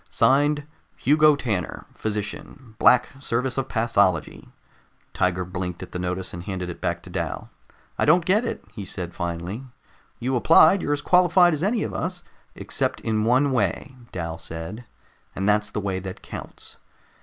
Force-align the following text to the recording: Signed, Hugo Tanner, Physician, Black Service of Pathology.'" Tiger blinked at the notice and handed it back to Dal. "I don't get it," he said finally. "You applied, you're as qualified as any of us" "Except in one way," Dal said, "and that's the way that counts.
Signed, 0.09 0.63
Hugo 0.97 1.35
Tanner, 1.35 1.85
Physician, 1.93 2.73
Black 2.79 3.09
Service 3.19 3.55
of 3.55 3.69
Pathology.'" 3.69 4.49
Tiger 5.13 5.45
blinked 5.45 5.83
at 5.83 5.91
the 5.91 5.99
notice 5.99 6.33
and 6.33 6.41
handed 6.41 6.71
it 6.71 6.81
back 6.81 7.03
to 7.03 7.11
Dal. 7.11 7.51
"I 7.99 8.05
don't 8.05 8.25
get 8.25 8.43
it," 8.43 8.65
he 8.73 8.83
said 8.83 9.13
finally. 9.13 9.63
"You 10.17 10.35
applied, 10.35 10.81
you're 10.81 10.93
as 10.93 11.03
qualified 11.03 11.53
as 11.53 11.61
any 11.61 11.83
of 11.83 11.93
us" 11.93 12.23
"Except 12.55 12.99
in 13.01 13.25
one 13.25 13.51
way," 13.51 13.93
Dal 14.11 14.39
said, 14.39 14.85
"and 15.35 15.47
that's 15.47 15.69
the 15.69 15.79
way 15.79 15.99
that 15.99 16.23
counts. 16.23 16.77